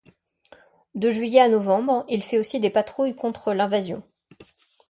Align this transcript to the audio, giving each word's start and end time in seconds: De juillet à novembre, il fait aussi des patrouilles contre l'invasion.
De 0.95 1.11
juillet 1.11 1.41
à 1.41 1.47
novembre, 1.47 2.05
il 2.09 2.23
fait 2.23 2.39
aussi 2.39 2.59
des 2.59 2.71
patrouilles 2.71 3.15
contre 3.15 3.53
l'invasion. 3.53 4.01